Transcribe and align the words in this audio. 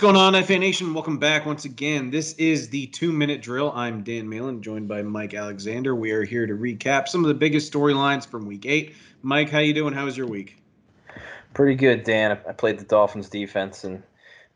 going 0.00 0.16
on, 0.16 0.42
FA 0.44 0.58
Nation? 0.58 0.94
Welcome 0.94 1.18
back 1.18 1.44
once 1.44 1.66
again. 1.66 2.08
This 2.08 2.32
is 2.34 2.70
the 2.70 2.86
two 2.86 3.12
minute 3.12 3.42
drill. 3.42 3.70
I'm 3.74 4.02
Dan 4.02 4.26
Malin, 4.26 4.62
joined 4.62 4.88
by 4.88 5.02
Mike 5.02 5.34
Alexander. 5.34 5.94
We 5.94 6.12
are 6.12 6.24
here 6.24 6.46
to 6.46 6.54
recap 6.54 7.06
some 7.06 7.22
of 7.22 7.28
the 7.28 7.34
biggest 7.34 7.70
storylines 7.70 8.26
from 8.26 8.46
week 8.46 8.64
eight. 8.64 8.94
Mike, 9.20 9.50
how 9.50 9.58
you 9.58 9.74
doing? 9.74 9.92
How 9.92 10.06
was 10.06 10.16
your 10.16 10.26
week? 10.26 10.56
Pretty 11.52 11.74
good, 11.74 12.04
Dan. 12.04 12.30
I 12.48 12.52
played 12.52 12.78
the 12.78 12.86
Dolphins 12.86 13.28
defense, 13.28 13.84
and 13.84 14.02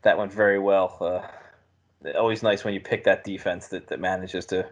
that 0.01 0.17
went 0.17 0.33
very 0.33 0.57
well. 0.57 0.97
Uh, 0.99 2.09
always 2.17 2.41
nice 2.41 2.63
when 2.63 2.73
you 2.73 2.79
pick 2.79 3.03
that 3.03 3.23
defense 3.23 3.67
that, 3.67 3.85
that 3.89 3.99
manages 3.99 4.47
to 4.47 4.67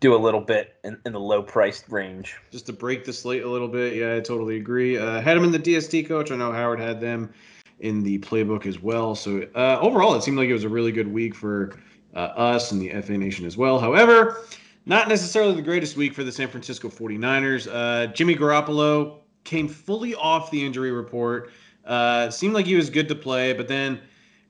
do 0.00 0.14
a 0.14 0.16
little 0.16 0.40
bit 0.40 0.76
in, 0.84 0.98
in 1.04 1.12
the 1.12 1.20
low 1.20 1.42
priced 1.42 1.86
range. 1.90 2.38
Just 2.50 2.64
to 2.64 2.72
break 2.72 3.04
the 3.04 3.12
slate 3.12 3.42
a 3.42 3.50
little 3.50 3.68
bit. 3.68 3.94
Yeah, 3.94 4.14
I 4.14 4.20
totally 4.20 4.56
agree. 4.56 4.96
Uh, 4.96 5.20
had 5.20 5.36
them 5.36 5.44
in 5.44 5.52
the 5.52 5.58
DST 5.58 6.08
coach. 6.08 6.30
I 6.30 6.36
know 6.36 6.50
Howard 6.50 6.80
had 6.80 6.98
them 6.98 7.34
in 7.80 8.02
the 8.02 8.18
playbook 8.18 8.66
as 8.66 8.80
well. 8.80 9.14
So 9.14 9.46
uh, 9.54 9.78
overall, 9.80 10.14
it 10.14 10.22
seemed 10.22 10.38
like 10.38 10.48
it 10.48 10.52
was 10.52 10.64
a 10.64 10.68
really 10.68 10.92
good 10.92 11.12
week 11.12 11.34
for 11.34 11.78
uh, 12.14 12.18
us 12.18 12.72
and 12.72 12.80
the 12.80 12.90
FA 13.02 13.16
Nation 13.16 13.46
as 13.46 13.56
well. 13.56 13.78
However, 13.78 14.42
not 14.86 15.08
necessarily 15.08 15.54
the 15.54 15.62
greatest 15.62 15.96
week 15.96 16.14
for 16.14 16.24
the 16.24 16.32
San 16.32 16.48
Francisco 16.48 16.88
49ers. 16.88 17.68
Uh, 17.70 18.06
Jimmy 18.12 18.34
Garoppolo 18.34 19.18
came 19.44 19.68
fully 19.68 20.14
off 20.14 20.50
the 20.50 20.64
injury 20.64 20.90
report. 20.90 21.50
Uh, 21.84 22.30
seemed 22.30 22.54
like 22.54 22.66
he 22.66 22.74
was 22.74 22.90
good 22.90 23.08
to 23.08 23.14
play, 23.14 23.52
but 23.52 23.68
then 23.68 24.00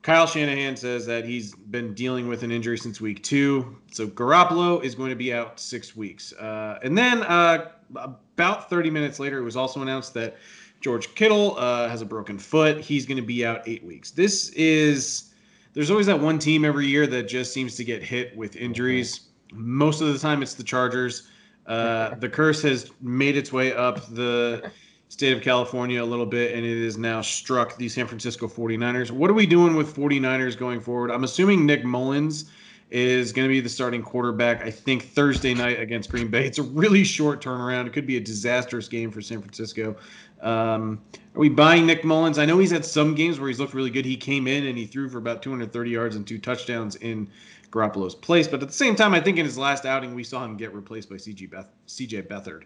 Kyle 0.01 0.25
Shanahan 0.25 0.77
says 0.77 1.05
that 1.05 1.25
he's 1.25 1.53
been 1.55 1.93
dealing 1.93 2.27
with 2.27 2.43
an 2.43 2.51
injury 2.51 2.77
since 2.77 3.01
week 3.01 3.21
two. 3.21 3.77
So 3.91 4.07
Garoppolo 4.07 4.83
is 4.83 4.95
going 4.95 5.09
to 5.09 5.15
be 5.15 5.33
out 5.33 5.59
six 5.59 5.95
weeks. 5.95 6.33
Uh, 6.33 6.79
and 6.83 6.97
then 6.97 7.23
uh, 7.23 7.71
about 7.95 8.69
30 8.69 8.89
minutes 8.89 9.19
later, 9.19 9.39
it 9.39 9.43
was 9.43 9.57
also 9.57 9.81
announced 9.81 10.13
that 10.13 10.37
George 10.81 11.13
Kittle 11.15 11.57
uh, 11.57 11.89
has 11.89 12.01
a 12.01 12.05
broken 12.05 12.37
foot. 12.37 12.79
He's 12.79 13.05
going 13.05 13.17
to 13.17 13.25
be 13.25 13.45
out 13.45 13.61
eight 13.67 13.83
weeks. 13.83 14.11
This 14.11 14.49
is, 14.49 15.33
there's 15.73 15.91
always 15.91 16.05
that 16.07 16.19
one 16.19 16.39
team 16.39 16.63
every 16.63 16.87
year 16.87 17.05
that 17.07 17.23
just 17.23 17.53
seems 17.53 17.75
to 17.75 17.83
get 17.83 18.01
hit 18.01 18.35
with 18.35 18.55
injuries. 18.55 19.27
Most 19.51 20.01
of 20.01 20.13
the 20.13 20.19
time, 20.19 20.41
it's 20.41 20.53
the 20.53 20.63
Chargers. 20.63 21.27
Uh, 21.67 22.15
the 22.15 22.29
curse 22.29 22.61
has 22.63 22.91
made 23.01 23.37
its 23.37 23.51
way 23.51 23.73
up 23.73 24.07
the 24.13 24.71
state 25.09 25.33
of 25.35 25.41
California 25.41 26.03
a 26.03 26.05
little 26.05 26.25
bit, 26.25 26.55
and 26.55 26.65
it 26.65 26.77
is 26.77 26.97
now 26.97 27.21
struck 27.21 27.75
the 27.77 27.89
San 27.89 28.07
Francisco 28.07 28.47
49ers. 28.47 29.11
What 29.11 29.29
are 29.29 29.33
we 29.33 29.45
doing 29.45 29.75
with 29.75 29.95
49ers 29.95 30.57
going 30.57 30.79
forward? 30.79 31.11
I'm 31.11 31.23
assuming 31.23 31.65
Nick 31.65 31.83
Mullens 31.83 32.45
is 32.91 33.31
going 33.31 33.47
to 33.47 33.51
be 33.51 33.61
the 33.61 33.69
starting 33.69 34.01
quarterback, 34.01 34.63
I 34.63 34.71
think, 34.71 35.03
Thursday 35.03 35.53
night 35.53 35.79
against 35.79 36.09
Green 36.09 36.27
Bay. 36.27 36.45
It's 36.45 36.57
a 36.57 36.63
really 36.63 37.03
short 37.03 37.43
turnaround. 37.43 37.85
It 37.85 37.93
could 37.93 38.07
be 38.07 38.17
a 38.17 38.21
disastrous 38.21 38.87
game 38.87 39.11
for 39.11 39.21
San 39.21 39.41
Francisco. 39.41 39.95
Um, 40.41 41.01
are 41.35 41.39
we 41.39 41.49
buying 41.49 41.85
Nick 41.85 42.03
Mullens? 42.03 42.39
I 42.39 42.45
know 42.45 42.57
he's 42.57 42.71
had 42.71 42.83
some 42.83 43.13
games 43.13 43.39
where 43.39 43.47
he's 43.47 43.59
looked 43.59 43.73
really 43.73 43.91
good. 43.91 44.05
He 44.05 44.17
came 44.17 44.47
in 44.47 44.65
and 44.65 44.77
he 44.77 44.85
threw 44.85 45.07
for 45.07 45.19
about 45.19 45.43
230 45.43 45.89
yards 45.89 46.15
and 46.15 46.25
two 46.25 46.39
touchdowns 46.39 46.95
in 46.95 47.29
Garoppolo's 47.69 48.15
place. 48.15 48.47
But 48.47 48.61
at 48.63 48.69
the 48.69 48.73
same 48.73 48.95
time, 48.95 49.13
I 49.13 49.19
think 49.19 49.37
in 49.37 49.45
his 49.45 49.57
last 49.57 49.85
outing, 49.85 50.15
we 50.15 50.23
saw 50.23 50.43
him 50.43 50.57
get 50.57 50.73
replaced 50.73 51.09
by 51.09 51.17
CJ, 51.17 51.51
Beth- 51.51 51.73
CJ 51.87 52.27
Beathard. 52.27 52.63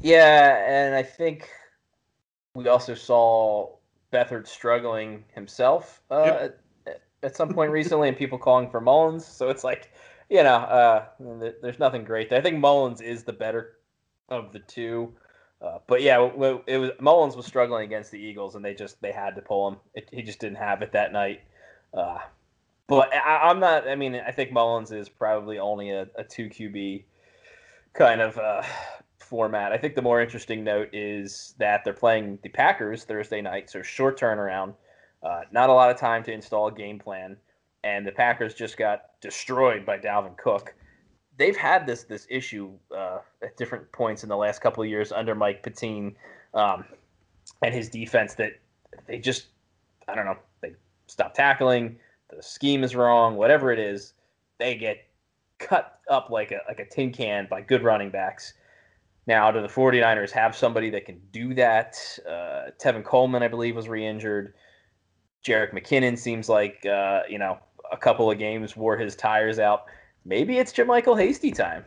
Yeah, 0.00 0.64
and 0.66 0.94
I 0.94 1.02
think 1.02 1.48
we 2.54 2.66
also 2.66 2.94
saw 2.94 3.76
Beathard 4.12 4.48
struggling 4.48 5.24
himself 5.34 6.02
uh, 6.10 6.22
yep. 6.24 6.60
At, 7.22 7.36
some 7.36 7.52
point 7.52 7.70
recently, 7.70 8.08
and 8.08 8.16
people 8.16 8.38
calling 8.38 8.70
for 8.70 8.80
Mullens. 8.80 9.26
So 9.26 9.50
it's 9.50 9.64
like, 9.64 9.92
you 10.28 10.42
know, 10.42 10.56
uh, 10.56 11.04
there's 11.62 11.78
nothing 11.78 12.04
great 12.04 12.30
there. 12.30 12.38
I 12.38 12.42
think 12.42 12.58
Mullens 12.58 13.00
is 13.00 13.24
the 13.24 13.32
better 13.32 13.76
of 14.28 14.52
the 14.52 14.60
two. 14.60 15.12
Uh, 15.60 15.78
but 15.86 16.00
yeah, 16.00 16.30
it 16.66 16.78
was 16.78 16.90
Mullens 17.00 17.36
was 17.36 17.44
struggling 17.44 17.84
against 17.84 18.10
the 18.10 18.18
Eagles, 18.18 18.54
and 18.54 18.64
they 18.64 18.74
just 18.74 19.00
they 19.02 19.12
had 19.12 19.34
to 19.36 19.42
pull 19.42 19.68
him. 19.68 19.76
It, 19.94 20.08
he 20.10 20.22
just 20.22 20.40
didn't 20.40 20.56
have 20.56 20.80
it 20.80 20.92
that 20.92 21.12
night. 21.12 21.42
Uh, 21.92 22.18
but 22.86 23.12
I, 23.14 23.50
am 23.50 23.60
not. 23.60 23.86
I 23.86 23.94
mean, 23.94 24.14
I 24.14 24.30
think 24.30 24.52
Mullens 24.52 24.90
is 24.90 25.08
probably 25.08 25.58
only 25.58 25.90
a, 25.90 26.08
a 26.16 26.24
two 26.24 26.48
QB 26.48 27.04
kind 27.92 28.20
of 28.20 28.38
uh, 28.38 28.62
format. 29.18 29.72
I 29.72 29.78
think 29.78 29.94
the 29.94 30.02
more 30.02 30.20
interesting 30.20 30.64
note 30.64 30.88
is 30.92 31.54
that 31.58 31.84
they're 31.84 31.92
playing 31.92 32.38
the 32.42 32.48
Packers 32.48 33.04
Thursday 33.04 33.40
night, 33.40 33.70
so 33.70 33.82
short 33.82 34.18
turnaround, 34.18 34.74
uh, 35.22 35.42
not 35.52 35.70
a 35.70 35.72
lot 35.72 35.90
of 35.90 35.98
time 35.98 36.22
to 36.24 36.32
install 36.32 36.68
a 36.68 36.72
game 36.72 36.98
plan, 36.98 37.36
and 37.84 38.06
the 38.06 38.12
Packers 38.12 38.54
just 38.54 38.76
got 38.76 39.20
destroyed 39.20 39.84
by 39.84 39.98
Dalvin 39.98 40.36
Cook 40.36 40.74
they've 41.40 41.56
had 41.56 41.86
this 41.86 42.04
this 42.04 42.26
issue 42.28 42.70
uh, 42.94 43.18
at 43.42 43.56
different 43.56 43.90
points 43.92 44.22
in 44.22 44.28
the 44.28 44.36
last 44.36 44.60
couple 44.60 44.82
of 44.82 44.88
years 44.88 45.10
under 45.10 45.34
Mike 45.34 45.62
Pettine 45.62 46.14
um, 46.52 46.84
and 47.62 47.74
his 47.74 47.88
defense 47.88 48.34
that 48.34 48.52
they 49.06 49.18
just 49.18 49.46
I 50.06 50.14
don't 50.14 50.26
know 50.26 50.36
they 50.60 50.74
stop 51.06 51.32
tackling 51.32 51.96
the 52.28 52.42
scheme 52.42 52.84
is 52.84 52.94
wrong 52.94 53.36
whatever 53.36 53.72
it 53.72 53.78
is 53.78 54.12
they 54.58 54.76
get 54.76 54.98
cut 55.58 55.98
up 56.10 56.28
like 56.28 56.52
a 56.52 56.60
like 56.68 56.78
a 56.78 56.84
tin 56.84 57.10
can 57.10 57.48
by 57.50 57.62
good 57.62 57.82
running 57.82 58.10
backs. 58.10 58.52
Now, 59.26 59.50
do 59.50 59.60
the 59.60 59.68
49ers 59.68 60.30
have 60.32 60.56
somebody 60.56 60.90
that 60.90 61.04
can 61.04 61.20
do 61.30 61.54
that? 61.54 61.96
Uh, 62.26 62.70
Tevin 62.82 63.04
Coleman, 63.04 63.42
I 63.42 63.48
believe, 63.48 63.76
was 63.76 63.86
re-injured. 63.86 64.54
Jerick 65.44 65.72
McKinnon 65.72 66.18
seems 66.18 66.48
like 66.48 66.84
uh, 66.86 67.22
you 67.28 67.38
know 67.38 67.58
a 67.90 67.96
couple 67.96 68.30
of 68.30 68.38
games 68.38 68.76
wore 68.76 68.96
his 68.96 69.16
tires 69.16 69.58
out 69.58 69.86
maybe 70.24 70.58
it's 70.58 70.72
JaMycal 70.72 71.18
Hasty 71.18 71.50
time. 71.50 71.84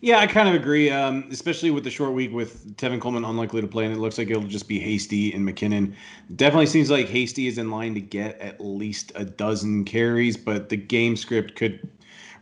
Yeah, 0.00 0.18
I 0.20 0.28
kind 0.28 0.48
of 0.48 0.54
agree, 0.54 0.90
um, 0.90 1.26
especially 1.32 1.72
with 1.72 1.82
the 1.82 1.90
short 1.90 2.12
week 2.12 2.32
with 2.32 2.76
Tevin 2.76 3.00
Coleman 3.00 3.24
unlikely 3.24 3.60
to 3.62 3.66
play, 3.66 3.84
and 3.84 3.92
it 3.92 3.98
looks 3.98 4.16
like 4.16 4.30
it'll 4.30 4.44
just 4.44 4.68
be 4.68 4.78
Hasty 4.78 5.32
and 5.32 5.46
McKinnon. 5.46 5.92
Definitely 6.36 6.66
seems 6.66 6.88
like 6.88 7.08
Hasty 7.08 7.48
is 7.48 7.58
in 7.58 7.72
line 7.72 7.94
to 7.94 8.00
get 8.00 8.38
at 8.38 8.60
least 8.60 9.10
a 9.16 9.24
dozen 9.24 9.84
carries, 9.84 10.36
but 10.36 10.68
the 10.68 10.76
game 10.76 11.16
script 11.16 11.56
could 11.56 11.88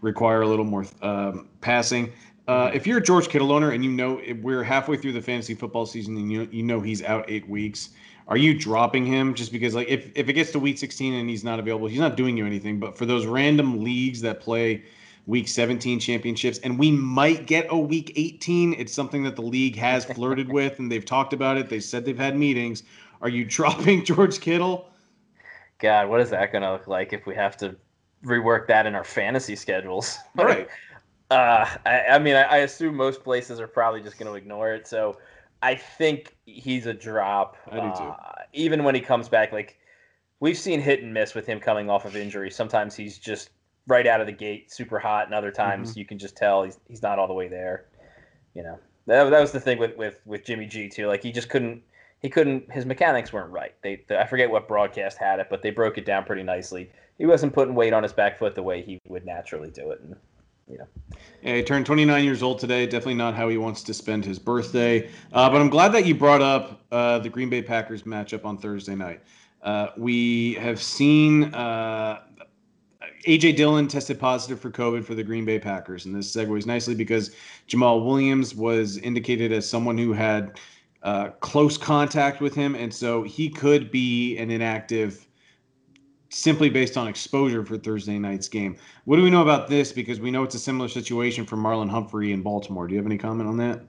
require 0.03 0.43
a 0.43 0.47
little 0.47 0.67
more 0.67 0.84
um, 1.01 1.49
passing. 1.63 2.13
Uh, 2.47 2.71
if 2.75 2.87
you're 2.87 2.99
a 2.99 3.03
George 3.03 3.28
Kittle 3.28 3.51
owner 3.51 3.71
and 3.71 3.83
you 3.83 3.91
know 3.91 4.21
we're 4.43 4.63
halfway 4.63 4.99
through 4.99 5.13
the 5.13 5.23
fantasy 5.23 5.55
football 5.55 5.87
season 5.87 6.17
and 6.17 6.31
you 6.31 6.47
you 6.53 6.63
know 6.63 6.81
he's 6.81 7.03
out 7.03 7.25
eight 7.27 7.49
weeks, 7.49 7.89
are 8.28 8.37
you 8.37 8.59
dropping 8.59 9.06
him 9.06 9.34
just 9.34 9.53
because 9.53 9.75
like 9.75 9.88
if, 9.88 10.10
if 10.14 10.28
it 10.28 10.32
gets 10.32 10.50
to 10.53 10.59
week 10.59 10.78
16 10.78 11.14
and 11.14 11.28
he's 11.31 11.44
not 11.44 11.59
available 11.59 11.87
he's 11.87 12.00
not 12.00 12.16
doing 12.16 12.37
you 12.37 12.47
anything 12.47 12.81
but 12.81 12.97
for 12.97 13.06
those 13.06 13.26
random 13.26 13.82
leagues 13.82 14.20
that 14.20 14.41
play 14.41 14.82
week 15.26 15.48
17 15.48 15.98
championships 15.98 16.59
and 16.59 16.78
we 16.78 16.91
might 16.91 17.47
get 17.47 17.66
a 17.70 17.76
week 17.76 18.12
18 18.16 18.75
it's 18.75 18.92
something 18.92 19.22
that 19.25 19.36
the 19.36 19.42
league 19.42 19.76
has 19.76 20.04
flirted 20.04 20.48
with 20.53 20.78
and 20.78 20.91
they've 20.91 21.04
talked 21.04 21.32
about 21.32 21.56
it 21.56 21.69
they 21.69 21.81
said 21.81 22.04
they've 22.04 22.19
had 22.19 22.36
meetings. 22.36 22.82
Are 23.22 23.28
you 23.28 23.44
dropping 23.56 24.04
george 24.04 24.41
kittle? 24.41 24.91
God 25.78 26.09
what 26.09 26.20
is 26.20 26.31
that 26.31 26.53
going 26.53 26.62
to 26.62 26.72
look 26.72 26.86
like 26.86 27.12
if 27.12 27.26
we 27.26 27.34
have 27.34 27.56
to 27.59 27.76
rework 28.25 28.66
that 28.69 28.86
in 28.86 28.94
our 28.94 29.04
fantasy 29.04 29.56
schedules? 29.56 30.16
Right. 30.36 30.69
uh, 31.31 31.66
I, 31.84 32.03
I 32.10 32.19
mean 32.19 32.36
I, 32.36 32.42
I 32.42 32.56
assume 32.59 32.94
most 32.94 33.25
places 33.25 33.60
are 33.60 33.66
probably 33.66 34.00
just 34.00 34.19
going 34.19 34.31
to 34.31 34.36
ignore 34.36 34.72
it 34.72 34.86
so 34.86 35.19
I 35.62 35.75
think 35.75 36.37
he's 36.44 36.87
a 36.87 36.94
drop. 36.94 37.56
I 37.71 37.77
do 37.77 37.93
too. 37.97 38.05
Uh, 38.05 38.33
even 38.53 38.84
when 38.84 38.94
he 38.94 39.00
comes 39.00 39.28
back, 39.28 39.53
like 39.53 39.78
we've 40.41 40.59
seen 40.59 40.81
hit 40.81 41.03
and 41.03 41.12
miss 41.12 41.34
with 41.34 41.47
him 41.47 41.61
coming 41.61 41.89
off 41.89 42.05
of 42.05 42.17
injury. 42.17 42.50
Sometimes 42.50 42.94
he's 42.94 43.19
just 43.19 43.50
right 43.87 44.06
out 44.06 44.21
of 44.21 44.27
the 44.27 44.33
gate 44.33 44.72
super 44.72 44.99
hot, 44.99 45.27
and 45.27 45.34
other 45.34 45.50
times 45.50 45.91
mm-hmm. 45.91 46.00
you 46.00 46.05
can 46.05 46.19
just 46.19 46.37
tell 46.37 46.62
he's 46.62 46.78
he's 46.89 47.03
not 47.03 47.19
all 47.19 47.27
the 47.27 47.34
way 47.34 47.49
there. 47.49 47.87
You 48.55 48.62
know, 48.62 48.78
that, 49.06 49.31
that 49.31 49.41
was 49.41 49.53
the 49.53 49.61
thing 49.61 49.78
with, 49.78 49.97
with 49.97 50.21
with 50.27 50.45
Jimmy 50.45 50.66
G 50.66 50.89
too. 50.89 51.06
Like 51.06 51.22
he 51.22 51.33
just 51.33 51.49
couldn't 51.49 51.83
he 52.21 52.28
couldn't 52.28 52.71
his 52.72 52.87
mechanics 52.87 53.33
weren't 53.33 53.50
right. 53.50 53.75
They 53.83 54.05
the, 54.09 54.21
I 54.21 54.27
forget 54.27 54.50
what 54.50 54.69
broadcast 54.69 55.19
had 55.19 55.41
it, 55.41 55.49
but 55.49 55.62
they 55.62 55.71
broke 55.71 55.99
it 55.99 56.05
down 56.05 56.25
pretty 56.25 56.43
nicely. 56.43 56.91
He 57.19 57.27
wasn't 57.27 57.55
putting 57.55 57.75
weight 57.75 57.93
on 57.93 58.03
his 58.03 58.12
back 58.12 58.39
foot 58.39 58.55
the 58.55 58.62
way 58.62 58.83
he 58.83 59.00
would 59.09 59.25
naturally 59.25 59.71
do 59.71 59.91
it, 59.91 60.00
and 60.00 60.16
Yeah, 60.69 60.84
he 61.43 61.62
turned 61.62 61.87
29 61.87 62.25
years 62.25 62.43
old 62.43 62.59
today. 62.59 62.87
Definitely 62.87 63.15
not 63.15 63.34
how 63.34 63.49
he 63.49 63.56
wants 63.56 63.82
to 63.84 63.94
spend 63.94 64.25
his 64.25 64.38
birthday. 64.38 65.09
Uh, 65.33 65.48
but 65.48 65.60
I'm 65.60 65.71
glad 65.71 65.92
that 65.92 66.07
you 66.07 66.15
brought 66.15 66.42
up 66.42 66.84
uh, 66.91 67.21
the 67.21 67.28
Green 67.28 67.48
Bay 67.48 67.63
Packers 67.63 68.03
matchup 68.03 68.45
on 68.45 68.59
Thursday 68.59 68.97
night. 68.97 69.22
Uh, 69.63 69.89
we 69.97 70.54
have 70.54 70.83
seen 70.83 71.54
uh, 71.54 72.21
AJ 73.27 73.57
Dillon 73.57 73.89
tested 73.89 74.18
positive 74.18 74.60
for 74.60 74.71
COVID 74.71 75.04
for 75.04 75.15
the 75.15 75.22
Green 75.22 75.45
Bay 75.45 75.59
Packers, 75.59 76.07
and 76.07 76.15
this 76.15 76.34
segues 76.34 76.66
nicely 76.66 76.95
because 76.95 77.34
Jamaal 77.68 78.04
Williams 78.04 78.54
was 78.54 78.98
indicated 78.98 79.53
as 79.53 79.68
someone 79.68 79.98
who 79.98 80.13
had 80.13 80.59
uh, 81.03 81.28
close 81.41 81.78
contact 81.78 82.41
with 82.41 82.54
him, 82.54 82.74
and 82.74 82.92
so 82.92 83.22
he 83.22 83.48
could 83.48 83.91
be 83.91 84.36
an 84.39 84.51
inactive 84.51 85.27
simply 86.36 86.68
based 86.68 86.97
on 86.97 87.09
exposure 87.09 87.65
for 87.65 87.78
Thursday 87.78 88.18
night's 88.18 88.48
game. 88.48 88.77
What 89.04 89.16
do 89.16 89.22
we 89.22 89.30
know 89.30 89.42
about 89.42 89.68
this? 89.68 89.92
Because 89.92 90.21
we 90.21 90.30
know 90.30 90.42
it's 90.42 90.54
a 90.54 90.59
similar 90.59 90.88
situation 90.88 91.47
for 91.47 91.56
Marlon 91.56 91.88
Humphrey 91.88 92.33
in 92.33 92.42
Baltimore. 92.42 92.86
Do 92.86 92.94
you 92.94 92.98
have 92.98 93.06
any 93.06 93.18
comment 93.18 93.48
on 93.48 93.56
that? 93.59 93.80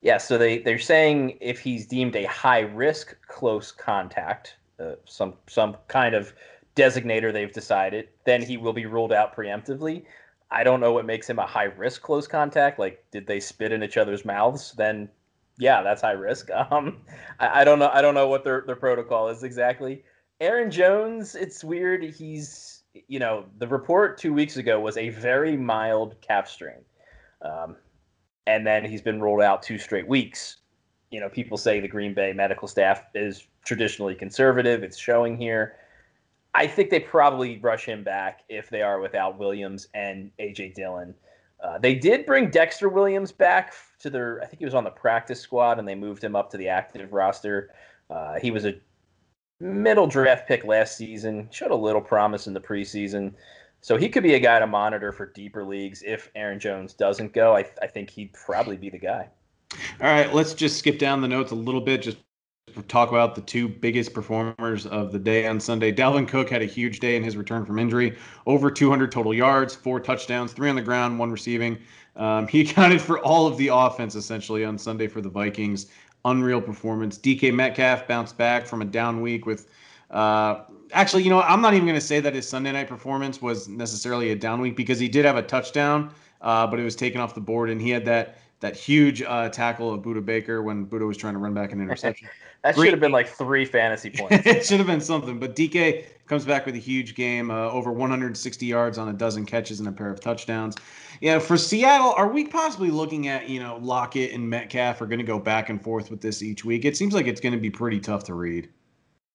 Yeah, 0.00 0.18
so 0.18 0.38
they, 0.38 0.58
they're 0.58 0.78
saying 0.78 1.36
if 1.40 1.58
he's 1.58 1.86
deemed 1.86 2.16
a 2.16 2.24
high 2.24 2.60
risk 2.60 3.16
close 3.26 3.70
contact, 3.72 4.56
uh, 4.78 4.92
some 5.04 5.34
some 5.46 5.76
kind 5.88 6.14
of 6.14 6.32
designator 6.74 7.32
they've 7.32 7.52
decided, 7.52 8.08
then 8.24 8.40
he 8.40 8.56
will 8.56 8.72
be 8.72 8.86
ruled 8.86 9.12
out 9.12 9.36
preemptively. 9.36 10.04
I 10.50 10.64
don't 10.64 10.80
know 10.80 10.92
what 10.92 11.04
makes 11.04 11.28
him 11.28 11.38
a 11.38 11.46
high 11.46 11.64
risk 11.64 12.02
close 12.02 12.26
contact. 12.26 12.78
Like, 12.78 13.04
did 13.12 13.26
they 13.26 13.40
spit 13.40 13.72
in 13.72 13.82
each 13.82 13.96
other's 13.96 14.24
mouths? 14.24 14.72
Then, 14.72 15.08
yeah, 15.58 15.82
that's 15.82 16.02
high 16.02 16.12
risk. 16.12 16.48
Um, 16.70 17.02
I, 17.38 17.60
I 17.60 17.64
don't 17.64 17.78
know. 17.78 17.90
I 17.92 18.00
don't 18.00 18.14
know 18.14 18.28
what 18.28 18.42
their, 18.42 18.62
their 18.66 18.76
protocol 18.76 19.28
is 19.28 19.42
exactly. 19.42 20.02
Aaron 20.40 20.70
Jones, 20.70 21.34
it's 21.34 21.62
weird. 21.62 22.02
He's, 22.02 22.82
you 23.08 23.18
know, 23.18 23.44
the 23.58 23.68
report 23.68 24.16
two 24.16 24.32
weeks 24.32 24.56
ago 24.56 24.80
was 24.80 24.96
a 24.96 25.10
very 25.10 25.56
mild 25.56 26.18
calf 26.22 26.48
strain. 26.48 26.82
Um, 27.42 27.76
and 28.46 28.66
then 28.66 28.84
he's 28.84 29.02
been 29.02 29.20
rolled 29.20 29.42
out 29.42 29.62
two 29.62 29.78
straight 29.78 30.08
weeks. 30.08 30.56
You 31.10 31.20
know, 31.20 31.28
people 31.28 31.58
say 31.58 31.80
the 31.80 31.88
Green 31.88 32.14
Bay 32.14 32.32
medical 32.32 32.66
staff 32.66 33.02
is 33.14 33.46
traditionally 33.64 34.14
conservative. 34.14 34.82
It's 34.82 34.96
showing 34.96 35.36
here. 35.36 35.76
I 36.54 36.66
think 36.66 36.90
they 36.90 37.00
probably 37.00 37.58
rush 37.58 37.84
him 37.84 38.02
back 38.02 38.40
if 38.48 38.70
they 38.70 38.82
are 38.82 39.00
without 39.00 39.38
Williams 39.38 39.88
and 39.94 40.30
AJ 40.40 40.74
Dillon. 40.74 41.14
Uh, 41.62 41.78
they 41.78 41.94
did 41.94 42.24
bring 42.24 42.50
Dexter 42.50 42.88
Williams 42.88 43.30
back 43.30 43.74
to 43.98 44.08
their, 44.08 44.40
I 44.42 44.46
think 44.46 44.58
he 44.58 44.64
was 44.64 44.74
on 44.74 44.84
the 44.84 44.90
practice 44.90 45.40
squad, 45.40 45.78
and 45.78 45.86
they 45.86 45.94
moved 45.94 46.24
him 46.24 46.34
up 46.34 46.50
to 46.50 46.56
the 46.56 46.68
active 46.68 47.12
roster. 47.12 47.70
Uh, 48.08 48.38
he 48.40 48.50
was 48.50 48.64
a 48.64 48.74
middle 49.60 50.06
draft 50.06 50.48
pick 50.48 50.64
last 50.64 50.96
season, 50.96 51.48
showed 51.50 51.70
a 51.70 51.76
little 51.76 52.00
promise 52.00 52.46
in 52.46 52.54
the 52.54 52.60
preseason. 52.60 53.34
So 53.82 53.96
he 53.96 54.08
could 54.08 54.22
be 54.22 54.34
a 54.34 54.40
guy 54.40 54.58
to 54.58 54.66
monitor 54.66 55.12
for 55.12 55.26
deeper 55.26 55.64
leagues 55.64 56.02
if 56.02 56.30
Aaron 56.34 56.58
Jones 56.58 56.92
doesn't 56.92 57.32
go. 57.32 57.56
I, 57.56 57.64
I 57.80 57.86
think 57.86 58.10
he'd 58.10 58.32
probably 58.32 58.76
be 58.76 58.90
the 58.90 58.98
guy. 58.98 59.28
All 60.00 60.08
right, 60.08 60.34
let's 60.34 60.52
just 60.54 60.78
skip 60.78 60.98
down 60.98 61.20
the 61.20 61.28
notes 61.28 61.52
a 61.52 61.54
little 61.54 61.80
bit. 61.80 62.02
Just 62.02 62.18
talk 62.88 63.10
about 63.10 63.34
the 63.34 63.40
two 63.40 63.68
biggest 63.68 64.12
performers 64.12 64.86
of 64.86 65.12
the 65.12 65.18
day 65.18 65.46
on 65.46 65.60
Sunday. 65.60 65.92
Dalvin 65.92 66.28
Cook 66.28 66.50
had 66.50 66.62
a 66.62 66.66
huge 66.66 67.00
day 67.00 67.16
in 67.16 67.22
his 67.22 67.36
return 67.36 67.64
from 67.64 67.78
injury. 67.78 68.16
Over 68.46 68.70
200 68.70 69.10
total 69.10 69.34
yards, 69.34 69.74
four 69.74 70.00
touchdowns, 70.00 70.52
three 70.52 70.68
on 70.68 70.76
the 70.76 70.82
ground, 70.82 71.18
one 71.18 71.30
receiving. 71.30 71.78
Um, 72.16 72.46
he 72.48 72.60
accounted 72.68 73.00
for 73.00 73.18
all 73.20 73.46
of 73.46 73.56
the 73.56 73.68
offense 73.68 74.14
essentially 74.14 74.64
on 74.64 74.78
Sunday 74.78 75.08
for 75.08 75.20
the 75.20 75.30
Vikings. 75.30 75.86
Unreal 76.24 76.60
performance. 76.60 77.18
DK 77.18 77.54
Metcalf 77.54 78.06
bounced 78.06 78.36
back 78.36 78.66
from 78.66 78.82
a 78.82 78.84
down 78.84 79.20
week 79.20 79.46
with 79.46 79.68
uh, 80.10 80.64
actually, 80.92 81.22
you 81.22 81.30
know, 81.30 81.40
I'm 81.42 81.60
not 81.60 81.74
even 81.74 81.86
going 81.86 81.98
to 81.98 82.04
say 82.04 82.20
that 82.20 82.34
his 82.34 82.48
Sunday 82.48 82.72
night 82.72 82.88
performance 82.88 83.40
was 83.40 83.68
necessarily 83.68 84.32
a 84.32 84.36
down 84.36 84.60
week 84.60 84.76
because 84.76 84.98
he 84.98 85.08
did 85.08 85.24
have 85.24 85.36
a 85.36 85.42
touchdown, 85.42 86.12
uh, 86.40 86.66
but 86.66 86.80
it 86.80 86.84
was 86.84 86.96
taken 86.96 87.20
off 87.20 87.34
the 87.34 87.40
board, 87.40 87.70
and 87.70 87.80
he 87.80 87.90
had 87.90 88.04
that 88.04 88.38
that 88.60 88.76
huge 88.76 89.22
uh, 89.22 89.48
tackle 89.48 89.92
of 89.92 90.02
Budda 90.02 90.24
Baker 90.24 90.62
when 90.62 90.86
Budda 90.86 91.06
was 91.06 91.16
trying 91.16 91.32
to 91.32 91.38
run 91.38 91.54
back 91.54 91.72
an 91.72 91.80
interception. 91.80 92.28
that 92.62 92.74
should 92.74 92.88
have 92.88 93.00
been 93.00 93.12
like 93.12 93.28
three 93.28 93.64
fantasy 93.64 94.10
points. 94.16 94.46
it 94.46 94.66
should 94.66 94.78
have 94.78 94.86
been 94.86 95.00
something. 95.00 95.38
But 95.38 95.56
DK 95.56 96.04
comes 96.26 96.44
back 96.44 96.66
with 96.66 96.74
a 96.74 96.78
huge 96.78 97.14
game, 97.14 97.50
uh, 97.50 97.70
over 97.70 97.92
160 97.92 98.66
yards 98.66 98.98
on 98.98 99.08
a 99.08 99.12
dozen 99.12 99.46
catches 99.46 99.80
and 99.80 99.88
a 99.88 99.92
pair 99.92 100.10
of 100.10 100.20
touchdowns. 100.20 100.76
Yeah, 101.20 101.38
for 101.38 101.56
Seattle, 101.56 102.12
are 102.12 102.28
we 102.28 102.46
possibly 102.46 102.90
looking 102.90 103.28
at 103.28 103.48
you 103.48 103.60
know 103.60 103.78
Lockett 103.80 104.32
and 104.32 104.48
Metcalf 104.48 105.00
are 105.00 105.06
going 105.06 105.18
to 105.18 105.24
go 105.24 105.38
back 105.38 105.68
and 105.68 105.82
forth 105.82 106.10
with 106.10 106.20
this 106.20 106.42
each 106.42 106.64
week? 106.64 106.84
It 106.84 106.96
seems 106.96 107.14
like 107.14 107.26
it's 107.26 107.40
going 107.40 107.52
to 107.52 107.58
be 107.58 107.70
pretty 107.70 108.00
tough 108.00 108.24
to 108.24 108.34
read. 108.34 108.68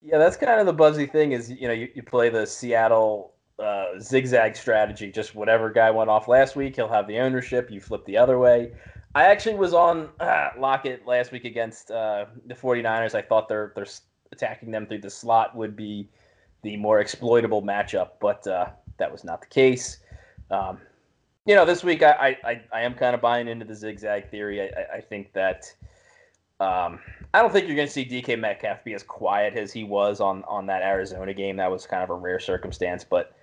Yeah, 0.02 0.20
that's 0.20 0.38
kind 0.38 0.60
of 0.60 0.68
the 0.68 0.74
buzzy 0.74 1.08
thing 1.08 1.32
is, 1.32 1.50
you 1.50 1.68
know, 1.68 1.74
you, 1.74 1.90
you 1.96 2.04
play 2.04 2.30
the 2.30 2.46
Seattle 2.46 3.34
uh, 3.58 4.00
zigzag 4.00 4.56
strategy. 4.56 5.12
Just 5.12 5.34
whatever 5.34 5.72
guy 5.72 5.90
went 5.90 6.10
off 6.10 6.28
last 6.28 6.56
week, 6.56 6.76
he'll 6.76 6.88
have 6.88 7.08
the 7.08 7.18
ownership. 7.18 7.72
You 7.72 7.82
flip 7.82 8.06
the 8.06 8.18
other 8.18 8.38
way. 8.38 8.72
I 9.16 9.24
actually 9.24 9.56
was 9.56 9.74
on 9.74 10.10
uh, 10.20 10.50
Lockett 10.58 11.08
last 11.08 11.32
week 11.32 11.46
against 11.46 11.90
uh, 11.90 12.26
the 12.46 12.54
49ers. 12.54 13.16
I 13.16 13.22
thought 13.22 13.50
they're, 13.50 13.72
they're 13.76 13.88
attacking 14.32 14.70
them 14.70 14.86
through 14.86 15.02
the 15.02 15.10
slot 15.10 15.56
would 15.56 15.76
be 15.76 16.10
the 16.62 16.78
more 16.78 17.00
exploitable 17.00 17.64
matchup, 17.64 18.12
but 18.20 18.46
uh, 18.46 18.68
that 18.98 19.12
was 19.12 19.24
not 19.24 19.42
the 19.42 19.48
case. 19.48 20.00
Um, 20.52 20.80
you 21.46 21.56
know, 21.56 21.66
this 21.66 21.84
week 21.84 22.04
I, 22.04 22.38
I, 22.44 22.62
I 22.72 22.82
am 22.82 22.94
kind 22.94 23.16
of 23.16 23.22
buying 23.22 23.48
into 23.48 23.66
the 23.66 23.76
zigzag 23.76 24.30
theory. 24.30 24.62
I, 24.62 24.98
I 24.98 25.02
think 25.02 25.34
that– 25.34 25.74
um, 26.60 27.00
I 27.34 27.42
don't 27.42 27.52
think 27.52 27.68
you're 27.68 27.76
going 27.76 27.88
to 27.88 27.94
see 27.94 28.06
DK 28.06 28.40
Metcalf 28.40 28.84
be 28.84 28.94
as 28.94 29.04
quiet 29.04 29.56
as 29.56 29.74
he 29.74 29.84
was 29.84 30.22
on 30.22 30.44
on 30.46 30.66
that 30.68 30.84
Arizona 30.84 31.34
game. 31.34 31.58
That 31.58 31.70
was 31.70 31.86
kind 31.86 32.02
of 32.02 32.10
a 32.10 32.14
rare 32.14 32.40
circumstance, 32.40 33.04
but 33.04 33.36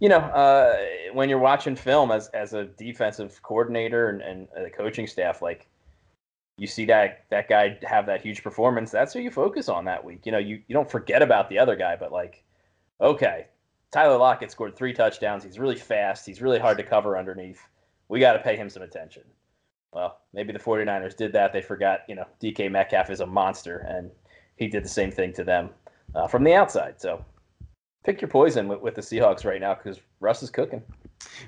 you 0.00 0.08
know, 0.08 0.18
uh, 0.18 0.76
when 1.12 1.28
you're 1.28 1.38
watching 1.38 1.76
film 1.76 2.10
as 2.10 2.28
as 2.28 2.52
a 2.52 2.64
defensive 2.64 3.40
coordinator 3.42 4.08
and, 4.08 4.20
and 4.22 4.48
the 4.64 4.70
coaching 4.70 5.06
staff, 5.06 5.42
like 5.42 5.68
you 6.58 6.66
see 6.66 6.84
that 6.86 7.24
that 7.30 7.48
guy 7.48 7.78
have 7.82 8.06
that 8.06 8.20
huge 8.22 8.42
performance, 8.42 8.90
that's 8.90 9.12
who 9.12 9.20
you 9.20 9.30
focus 9.30 9.68
on 9.68 9.84
that 9.86 10.04
week. 10.04 10.24
You 10.24 10.32
know, 10.32 10.38
you, 10.38 10.62
you 10.68 10.74
don't 10.74 10.90
forget 10.90 11.22
about 11.22 11.48
the 11.48 11.58
other 11.58 11.76
guy, 11.76 11.96
but 11.96 12.12
like, 12.12 12.44
okay, 13.00 13.46
Tyler 13.92 14.18
Lockett 14.18 14.50
scored 14.50 14.76
three 14.76 14.92
touchdowns. 14.92 15.44
He's 15.44 15.58
really 15.58 15.76
fast. 15.76 16.26
He's 16.26 16.42
really 16.42 16.58
hard 16.58 16.78
to 16.78 16.84
cover 16.84 17.18
underneath. 17.18 17.60
We 18.08 18.20
got 18.20 18.34
to 18.34 18.38
pay 18.38 18.56
him 18.56 18.70
some 18.70 18.82
attention 18.82 19.24
well, 19.96 20.18
maybe 20.34 20.52
the 20.52 20.58
49ers 20.58 21.16
did 21.16 21.32
that. 21.32 21.54
They 21.54 21.62
forgot, 21.62 22.00
you 22.06 22.14
know, 22.14 22.26
DK 22.42 22.70
Metcalf 22.70 23.08
is 23.08 23.20
a 23.20 23.26
monster, 23.26 23.78
and 23.88 24.10
he 24.56 24.68
did 24.68 24.84
the 24.84 24.90
same 24.90 25.10
thing 25.10 25.32
to 25.32 25.42
them 25.42 25.70
uh, 26.14 26.28
from 26.28 26.44
the 26.44 26.52
outside. 26.52 27.00
So 27.00 27.24
pick 28.06 28.20
your 28.20 28.28
poison 28.28 28.68
with, 28.68 28.80
with 28.80 28.94
the 28.94 29.02
Seahawks 29.02 29.44
right 29.44 29.60
now 29.60 29.74
because 29.74 30.00
Russ 30.20 30.42
is 30.42 30.48
cooking. 30.48 30.80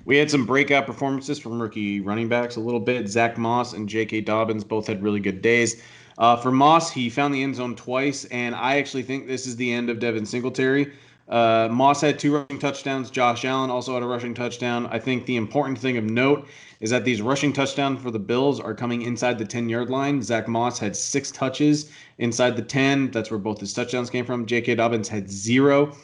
We 0.05 0.17
had 0.17 0.29
some 0.29 0.45
breakout 0.45 0.87
performances 0.87 1.39
from 1.39 1.63
rookie 1.63 2.01
running 2.01 2.29
backs 2.29 2.57
a 2.57 2.61
little 2.61 2.81
bit. 2.81 3.09
Zach 3.09 3.39
Moss 3.39 3.73
and 3.73 3.89
J.K. 3.89 4.23
Dobbins 4.23 4.65
both 4.65 4.89
had 4.89 5.03
really 5.03 5.21
good 5.21 5.41
days. 5.41 5.81
Uh, 6.19 6.37
for 6.37 6.51
Moss, 6.51 6.91
he 6.91 7.09
found 7.09 7.33
the 7.33 7.45
end 7.45 7.55
zone 7.55 7.77
twice, 7.77 8.25
and 8.27 8.57
I 8.57 8.77
actually 8.79 9.05
think 9.05 9.29
this 9.29 9.47
is 9.47 9.55
the 9.55 9.73
end 9.73 9.89
of 9.89 10.01
Devin 10.01 10.27
Singletary. 10.27 10.93
Uh, 11.29 11.69
Moss 11.71 12.01
had 12.01 12.19
two 12.19 12.35
rushing 12.35 12.59
touchdowns. 12.59 13.09
Josh 13.09 13.45
Allen 13.45 13.71
also 13.71 13.95
had 13.95 14.03
a 14.03 14.07
rushing 14.07 14.35
touchdown. 14.35 14.87
I 14.87 14.99
think 14.99 15.27
the 15.27 15.37
important 15.37 15.79
thing 15.79 15.97
of 15.97 16.05
note 16.05 16.49
is 16.81 16.91
that 16.91 17.05
these 17.05 17.23
rushing 17.23 17.53
touchdowns 17.53 18.03
for 18.03 18.11
the 18.11 18.19
Bills 18.19 18.59
are 18.59 18.75
coming 18.75 19.03
inside 19.03 19.39
the 19.39 19.45
10 19.45 19.69
yard 19.69 19.91
line. 19.91 20.23
Zach 20.23 20.49
Moss 20.49 20.79
had 20.79 20.97
six 20.97 21.31
touches 21.31 21.93
inside 22.17 22.57
the 22.57 22.63
10. 22.63 23.13
That's 23.13 23.31
where 23.31 23.39
both 23.39 23.61
his 23.61 23.73
touchdowns 23.73 24.11
came 24.11 24.25
from. 24.25 24.47
J.K. 24.47 24.75
Dobbins 24.75 25.09
had 25.09 25.31
zero. 25.31 25.95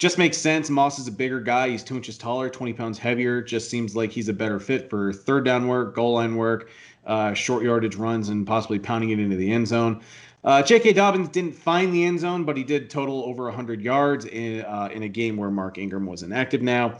Just 0.00 0.16
makes 0.16 0.38
sense. 0.38 0.70
Moss 0.70 0.98
is 0.98 1.06
a 1.08 1.12
bigger 1.12 1.40
guy. 1.40 1.68
He's 1.68 1.84
two 1.84 1.94
inches 1.94 2.16
taller, 2.16 2.48
20 2.48 2.72
pounds 2.72 2.98
heavier. 2.98 3.42
Just 3.42 3.68
seems 3.68 3.94
like 3.94 4.10
he's 4.10 4.30
a 4.30 4.32
better 4.32 4.58
fit 4.58 4.88
for 4.88 5.12
third 5.12 5.44
down 5.44 5.68
work, 5.68 5.94
goal 5.94 6.14
line 6.14 6.36
work, 6.36 6.70
uh, 7.06 7.34
short 7.34 7.62
yardage 7.62 7.96
runs, 7.96 8.30
and 8.30 8.46
possibly 8.46 8.78
pounding 8.78 9.10
it 9.10 9.18
into 9.18 9.36
the 9.36 9.52
end 9.52 9.68
zone. 9.68 10.00
Uh, 10.42 10.62
J.K. 10.62 10.94
Dobbins 10.94 11.28
didn't 11.28 11.54
find 11.54 11.92
the 11.92 12.02
end 12.02 12.18
zone, 12.18 12.44
but 12.44 12.56
he 12.56 12.64
did 12.64 12.88
total 12.88 13.22
over 13.26 13.44
100 13.44 13.82
yards 13.82 14.24
in 14.24 14.62
uh, 14.62 14.88
in 14.90 15.02
a 15.02 15.08
game 15.08 15.36
where 15.36 15.50
Mark 15.50 15.76
Ingram 15.76 16.06
was 16.06 16.22
inactive. 16.22 16.62
Now, 16.62 16.98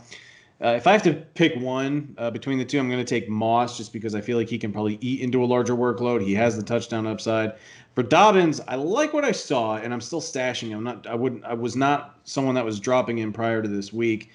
uh, 0.63 0.69
if 0.69 0.85
I 0.85 0.91
have 0.91 1.01
to 1.03 1.13
pick 1.13 1.55
one 1.55 2.13
uh, 2.17 2.29
between 2.29 2.57
the 2.57 2.65
two, 2.65 2.79
I'm 2.79 2.87
going 2.87 3.03
to 3.03 3.09
take 3.09 3.27
Moss 3.27 3.77
just 3.77 3.91
because 3.91 4.13
I 4.13 4.21
feel 4.21 4.37
like 4.37 4.49
he 4.49 4.59
can 4.59 4.71
probably 4.71 4.99
eat 5.01 5.21
into 5.21 5.43
a 5.43 5.45
larger 5.45 5.75
workload. 5.75 6.23
He 6.23 6.35
has 6.35 6.55
the 6.55 6.63
touchdown 6.63 7.07
upside. 7.07 7.53
For 7.95 8.03
Dobbins, 8.03 8.61
I 8.67 8.75
like 8.75 9.11
what 9.11 9.25
I 9.25 9.31
saw, 9.31 9.77
and 9.77 9.91
I'm 9.91 10.01
still 10.01 10.21
stashing 10.21 10.69
him. 10.69 10.77
I'm 10.77 10.83
not. 10.83 11.07
I 11.07 11.15
wouldn't. 11.15 11.43
I 11.45 11.53
was 11.53 11.75
not 11.75 12.19
someone 12.25 12.55
that 12.55 12.63
was 12.63 12.79
dropping 12.79 13.17
him 13.17 13.33
prior 13.33 13.61
to 13.61 13.67
this 13.67 13.91
week. 13.91 14.29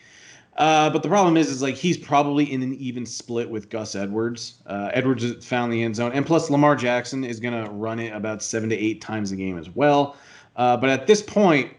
Uh, 0.57 0.91
but 0.91 1.03
the 1.03 1.09
problem 1.09 1.37
is, 1.37 1.49
is 1.49 1.63
like 1.63 1.75
he's 1.75 1.99
probably 1.99 2.51
in 2.51 2.63
an 2.63 2.75
even 2.75 3.07
split 3.07 3.49
with 3.49 3.69
Gus 3.69 3.95
Edwards. 3.95 4.63
Uh, 4.67 4.91
Edwards 4.95 5.45
found 5.45 5.73
the 5.73 5.83
end 5.83 5.95
zone, 5.95 6.13
and 6.13 6.27
plus 6.27 6.51
Lamar 6.51 6.75
Jackson 6.75 7.25
is 7.25 7.39
going 7.39 7.65
to 7.65 7.71
run 7.71 7.99
it 7.99 8.13
about 8.13 8.43
seven 8.43 8.69
to 8.71 8.77
eight 8.77 9.01
times 9.01 9.33
a 9.33 9.37
game 9.37 9.59
as 9.59 9.71
well. 9.71 10.17
Uh, 10.57 10.77
but 10.77 10.89
at 10.89 11.07
this 11.07 11.23
point, 11.23 11.73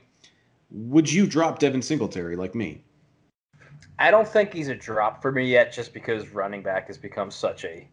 would 0.69 1.11
you 1.11 1.25
drop 1.25 1.59
Devin 1.59 1.81
Singletary 1.81 2.35
like 2.35 2.53
me? 2.53 2.83
I 3.99 4.11
don't 4.11 4.27
think 4.27 4.53
he's 4.53 4.67
a 4.67 4.75
drop 4.75 5.21
for 5.21 5.31
me 5.31 5.45
yet, 5.45 5.73
just 5.73 5.93
because 5.93 6.29
running 6.29 6.61
back 6.61 6.87
has 6.87 6.97
become 6.97 7.31
such 7.31 7.65
a 7.65 7.87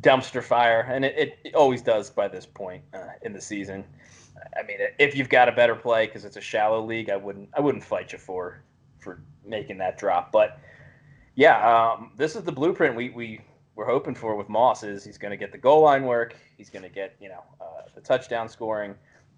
dumpster 0.00 0.42
fire, 0.42 0.88
and 0.90 1.04
it, 1.04 1.14
it, 1.16 1.38
it 1.44 1.54
always 1.54 1.82
does 1.82 2.10
by 2.10 2.28
this 2.28 2.46
point 2.46 2.82
uh, 2.94 3.08
in 3.22 3.32
the 3.32 3.40
season. 3.40 3.84
I 4.58 4.62
mean, 4.62 4.78
if 4.98 5.14
you've 5.16 5.28
got 5.28 5.48
a 5.48 5.52
better 5.52 5.74
play 5.74 6.06
because 6.06 6.24
it's 6.24 6.36
a 6.36 6.40
shallow 6.40 6.84
league, 6.84 7.10
I 7.10 7.16
wouldn't 7.16 7.48
I 7.54 7.60
wouldn't 7.60 7.84
fight 7.84 8.12
you 8.12 8.18
for 8.18 8.62
for 8.98 9.22
making 9.44 9.78
that 9.78 9.98
drop. 9.98 10.32
But 10.32 10.58
yeah, 11.34 11.58
um, 11.68 12.12
this 12.16 12.36
is 12.36 12.42
the 12.42 12.52
blueprint 12.52 12.94
we 12.94 13.10
we 13.10 13.40
we're 13.74 13.86
hoping 13.86 14.14
for 14.14 14.36
with 14.36 14.48
Moss. 14.48 14.82
Is 14.82 15.04
he's 15.04 15.18
going 15.18 15.30
to 15.30 15.36
get 15.36 15.52
the 15.52 15.58
goal 15.58 15.82
line 15.82 16.04
work, 16.04 16.36
he's 16.56 16.70
going 16.70 16.82
to 16.82 16.88
get 16.88 17.16
you 17.20 17.28
know 17.28 17.42
uh, 17.60 17.82
the 17.94 18.00
touchdown 18.00 18.48
scoring, 18.48 18.94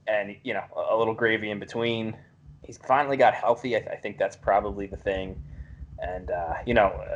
and 0.06 0.36
you 0.44 0.54
know 0.54 0.64
a, 0.90 0.96
little 0.96 1.14
gravy 1.14 1.50
in 1.50 1.58
between. 1.58 2.16
He's 2.64 2.78
finally 2.78 3.16
got 3.16 3.34
healthy. 3.34 3.76
I, 3.76 3.80
th- 3.80 3.90
I 3.90 3.96
think 3.96 4.18
that's 4.18 4.36
probably 4.36 4.86
the 4.86 4.96
thing. 4.96 5.42
And 6.02 6.30
uh, 6.30 6.54
you 6.66 6.74
know, 6.74 6.88
uh, 6.88 7.14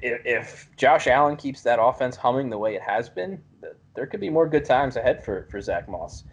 if, 0.00 0.22
if, 0.24 0.68
Josh 0.76 1.06
Allen 1.06 1.36
keeps 1.36 1.62
that 1.62 1.78
offense 1.80 2.16
humming 2.16 2.48
the 2.48 2.58
way 2.58 2.74
it 2.74 2.82
has 2.82 3.08
been, 3.10 3.38
there 3.94 4.06
could 4.06 4.20
be 4.20 4.30
more 4.30 4.48
good 4.48 4.64
times 4.64 4.96
ahead 4.96 5.22
for 5.22 5.46
for 5.50 5.60
Zach 5.60 5.88
Moss. 5.88 6.24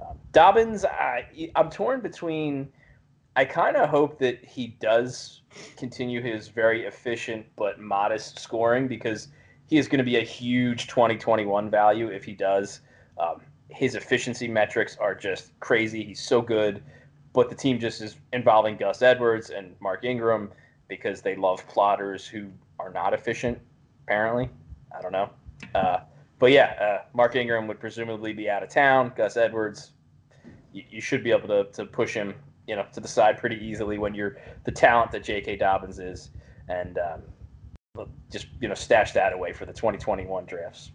Um, 0.00 0.16
Dobbins, 0.32 0.84
I, 0.84 1.50
I'm 1.56 1.68
torn 1.68 2.00
between 2.00 2.68
I 3.34 3.44
kind 3.44 3.76
of 3.76 3.88
hope 3.88 4.18
that 4.18 4.44
he 4.44 4.76
does 4.80 5.42
continue 5.76 6.20
his 6.20 6.48
very 6.48 6.86
efficient 6.86 7.46
but 7.56 7.80
modest 7.80 8.38
scoring 8.38 8.88
because 8.88 9.28
he 9.66 9.78
is 9.78 9.86
going 9.86 9.98
to 9.98 10.04
be 10.04 10.16
a 10.16 10.24
huge 10.24 10.86
2021 10.86 11.70
value 11.70 12.08
if 12.08 12.24
he 12.24 12.32
does. 12.32 12.80
Um, 13.18 13.42
his 13.68 13.94
efficiency 13.94 14.48
metrics 14.48 14.96
are 14.96 15.14
just 15.14 15.58
crazy. 15.60 16.02
He's 16.02 16.20
so 16.20 16.40
good, 16.40 16.82
but 17.32 17.48
the 17.48 17.54
team 17.54 17.78
just 17.78 18.00
is 18.00 18.16
involving 18.32 18.76
Gus 18.76 19.02
Edwards 19.02 19.50
and 19.50 19.76
Mark 19.80 20.04
Ingram 20.04 20.50
because 20.88 21.20
they 21.20 21.36
love 21.36 21.66
plotters 21.68 22.26
who 22.26 22.48
are 22.78 22.90
not 22.90 23.14
efficient. 23.14 23.58
Apparently, 24.04 24.48
I 24.96 25.02
don't 25.02 25.12
know. 25.12 25.30
Uh, 25.74 25.98
but 26.38 26.52
yeah, 26.52 26.74
uh, 26.80 27.06
Mark 27.14 27.36
Ingram 27.36 27.66
would 27.66 27.80
presumably 27.80 28.32
be 28.32 28.48
out 28.48 28.62
of 28.62 28.70
town. 28.70 29.12
Gus 29.16 29.36
Edwards, 29.36 29.92
you, 30.72 30.84
you 30.88 31.00
should 31.00 31.22
be 31.22 31.30
able 31.30 31.48
to, 31.48 31.64
to 31.72 31.84
push 31.84 32.14
him 32.14 32.34
you 32.68 32.76
know 32.76 32.86
to 32.92 33.00
the 33.00 33.08
side 33.08 33.38
pretty 33.38 33.56
easily 33.64 33.98
when 33.98 34.14
you're 34.14 34.36
the 34.64 34.70
talent 34.70 35.10
that 35.10 35.24
J.K. 35.24 35.56
Dobbins 35.56 35.98
is, 35.98 36.30
and 36.68 36.98
um, 36.98 38.06
just 38.30 38.46
you 38.60 38.68
know 38.68 38.74
stash 38.74 39.12
that 39.12 39.32
away 39.32 39.52
for 39.52 39.64
the 39.64 39.72
2021 39.72 40.44
drafts. 40.44 40.92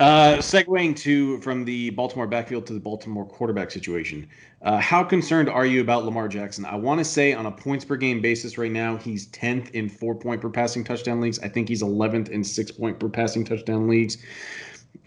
Uh, 0.00 0.36
segueing 0.36 0.94
to 0.94 1.40
from 1.40 1.64
the 1.64 1.90
Baltimore 1.90 2.28
backfield 2.28 2.64
to 2.64 2.72
the 2.72 2.78
Baltimore 2.78 3.26
quarterback 3.26 3.68
situation, 3.72 4.28
uh, 4.62 4.78
how 4.78 5.02
concerned 5.02 5.48
are 5.48 5.66
you 5.66 5.80
about 5.80 6.04
Lamar 6.04 6.28
Jackson? 6.28 6.64
I 6.64 6.76
want 6.76 6.98
to 6.98 7.04
say 7.04 7.32
on 7.32 7.46
a 7.46 7.50
points 7.50 7.84
per 7.84 7.96
game 7.96 8.20
basis 8.20 8.56
right 8.58 8.70
now, 8.70 8.96
he's 8.96 9.26
10th 9.30 9.72
in 9.72 9.88
four 9.88 10.14
point 10.14 10.40
per 10.40 10.50
passing 10.50 10.84
touchdown 10.84 11.20
leagues. 11.20 11.40
I 11.40 11.48
think 11.48 11.68
he's 11.68 11.82
11th 11.82 12.28
in 12.28 12.44
six 12.44 12.70
point 12.70 13.00
per 13.00 13.08
passing 13.08 13.44
touchdown 13.44 13.88
leagues. 13.88 14.18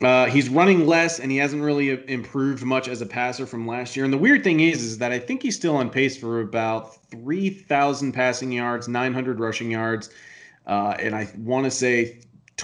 Uh, 0.01 0.25
he's 0.25 0.49
running 0.49 0.85
less, 0.85 1.19
and 1.19 1.31
he 1.31 1.37
hasn't 1.37 1.63
really 1.63 1.89
improved 2.11 2.63
much 2.63 2.89
as 2.89 3.01
a 3.01 3.05
passer 3.05 3.45
from 3.45 3.65
last 3.65 3.95
year. 3.95 4.03
And 4.03 4.13
the 4.13 4.17
weird 4.17 4.43
thing 4.43 4.59
is, 4.59 4.83
is 4.83 4.97
that 4.97 5.13
I 5.13 5.19
think 5.19 5.41
he's 5.41 5.55
still 5.55 5.77
on 5.77 5.89
pace 5.89 6.17
for 6.17 6.41
about 6.41 6.95
3,000 7.11 8.11
passing 8.11 8.51
yards, 8.51 8.89
900 8.89 9.39
rushing 9.39 9.71
yards, 9.71 10.09
uh, 10.67 10.95
and 10.99 11.15
I 11.15 11.29
want 11.37 11.63
to 11.63 11.71
say 11.71 12.19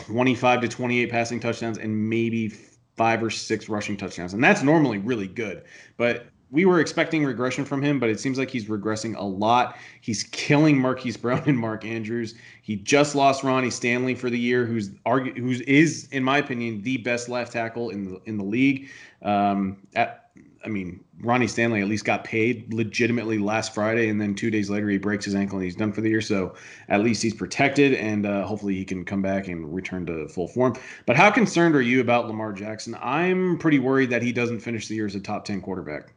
25 0.06 0.62
to 0.62 0.68
28 0.68 1.10
passing 1.10 1.39
touchdowns 1.39 1.77
and 1.77 2.10
maybe 2.10 2.50
five 2.96 3.24
or 3.24 3.30
six 3.30 3.68
rushing 3.70 3.98
touchdowns. 3.98 4.34
And 4.34 4.44
that's 4.44 4.63
normally 4.63 4.98
really 5.00 5.27
good. 5.27 5.63
But 5.98 6.27
we 6.50 6.66
were 6.66 6.80
expecting 6.80 7.25
regression 7.25 7.66
from 7.66 7.82
him, 7.82 8.00
but 8.00 8.10
it 8.10 8.20
seems 8.20 8.38
like 8.38 8.50
he's 8.50 8.66
regressing 8.66 9.18
a 9.18 9.24
lot. 9.24 9.77
He's 10.01 10.24
killing 10.24 10.80
Marquise 10.80 11.18
Brown 11.18 11.44
and 11.46 11.58
Mark 11.58 11.84
Andrews. 11.84 12.36
He 12.62 12.77
just 12.77 13.16
lost 13.16 13.44
Ronnie 13.44 13.70
Stanley 13.70 14.16
for 14.16 14.30
the 14.30 14.39
year, 14.39 14.66
who's 14.66 14.89
argu- 15.06 15.38
who's 15.38 15.62
is 15.62 16.08
in 16.12 16.24
my 16.24 16.38
opinion 16.38 16.82
the 16.84 16.98
best 16.98 17.27
left 17.27 17.51
tackle 17.51 17.89
in 17.89 18.06
the 18.06 18.22
in 18.25 18.38
the 18.38 18.46
league. 18.46 18.89
Um, 19.22 19.77
at, 19.96 20.26
I 20.66 20.70
mean, 20.70 21.04
Ronnie 21.22 21.48
Stanley 21.48 21.82
at 21.82 21.88
least 21.88 22.06
got 22.06 22.24
paid 22.24 22.74
legitimately 22.74 23.38
last 23.38 23.74
Friday, 23.74 24.10
and 24.10 24.20
then 24.20 24.36
two 24.36 24.50
days 24.50 24.70
later 24.70 24.90
he 24.90 24.98
breaks 24.98 25.26
his 25.26 25.36
ankle 25.36 25.58
and 25.58 25.66
he's 25.66 25.76
done 25.76 25.92
for 25.92 26.02
the 26.02 26.10
year. 26.10 26.22
So 26.22 26.56
at 26.90 27.02
least 27.02 27.22
he's 27.22 27.34
protected, 27.34 27.94
and 27.94 28.26
uh, 28.26 28.46
hopefully 28.46 28.76
he 28.76 28.86
can 28.86 29.06
come 29.06 29.22
back 29.22 29.48
and 29.48 29.74
return 29.74 30.06
to 30.08 30.28
full 30.28 30.48
form. 30.48 30.76
But 31.06 31.16
how 31.16 31.32
concerned 31.32 31.76
are 31.76 31.82
you 31.82 32.02
about 32.02 32.28
Lamar 32.28 32.54
Jackson? 32.54 32.98
I'm 33.02 33.58
pretty 33.58 33.80
worried 33.80 34.10
that 34.10 34.22
he 34.22 34.32
doesn't 34.32 34.60
finish 34.60 34.88
the 34.88 34.96
year 34.96 35.06
as 35.06 35.16
a 35.16 35.20
top 35.20 35.46
ten 35.46 35.62
quarterback. 35.62 36.14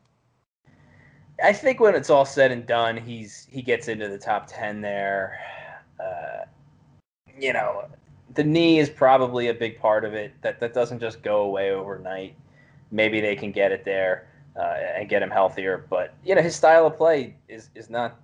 I 1.42 1.52
think 1.52 1.80
when 1.80 1.94
it's 1.94 2.10
all 2.10 2.26
said 2.26 2.50
and 2.50 2.66
done, 2.66 2.96
he's 2.96 3.46
he 3.50 3.62
gets 3.62 3.88
into 3.88 4.08
the 4.08 4.18
top 4.18 4.46
ten 4.46 4.80
there. 4.80 5.38
Uh, 5.98 6.44
you 7.38 7.52
know, 7.52 7.86
the 8.34 8.44
knee 8.44 8.78
is 8.78 8.90
probably 8.90 9.48
a 9.48 9.54
big 9.54 9.78
part 9.78 10.04
of 10.04 10.14
it. 10.14 10.32
That 10.42 10.60
that 10.60 10.74
doesn't 10.74 11.00
just 11.00 11.22
go 11.22 11.42
away 11.42 11.70
overnight. 11.70 12.34
Maybe 12.90 13.20
they 13.20 13.36
can 13.36 13.52
get 13.52 13.70
it 13.70 13.84
there 13.84 14.29
uh, 14.60 14.76
and 14.96 15.08
get 15.08 15.22
him 15.22 15.30
healthier. 15.30 15.86
But 15.88 16.14
you 16.24 16.34
know, 16.34 16.42
his 16.42 16.54
style 16.54 16.86
of 16.86 16.96
play 16.96 17.36
is 17.48 17.70
is 17.74 17.88
not 17.88 18.20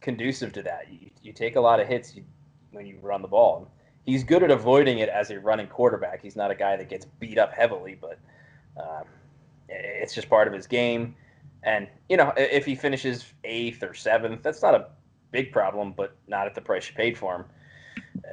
conducive 0.00 0.52
to 0.54 0.62
that. 0.62 0.86
You, 0.90 1.10
you 1.22 1.32
take 1.32 1.56
a 1.56 1.60
lot 1.60 1.80
of 1.80 1.86
hits 1.86 2.16
you, 2.16 2.24
when 2.70 2.86
you 2.86 2.98
run 3.02 3.22
the 3.22 3.28
ball. 3.28 3.70
He's 4.06 4.24
good 4.24 4.42
at 4.42 4.50
avoiding 4.50 5.00
it 5.00 5.10
as 5.10 5.30
a 5.30 5.38
running 5.38 5.66
quarterback. 5.66 6.22
He's 6.22 6.36
not 6.36 6.50
a 6.50 6.54
guy 6.54 6.76
that 6.76 6.88
gets 6.88 7.04
beat 7.04 7.36
up 7.36 7.52
heavily, 7.52 7.98
but 8.00 8.18
um, 8.80 9.04
it's 9.68 10.14
just 10.14 10.30
part 10.30 10.48
of 10.48 10.54
his 10.54 10.66
game. 10.66 11.14
And 11.62 11.88
you 12.08 12.16
know, 12.16 12.32
if 12.36 12.64
he 12.64 12.74
finishes 12.74 13.26
eighth 13.44 13.82
or 13.82 13.92
seventh, 13.92 14.42
that's 14.42 14.62
not 14.62 14.74
a 14.74 14.86
big 15.30 15.52
problem, 15.52 15.92
but 15.94 16.16
not 16.26 16.46
at 16.46 16.54
the 16.54 16.62
price 16.62 16.88
you 16.88 16.94
paid 16.94 17.18
for 17.18 17.36
him. 17.36 17.44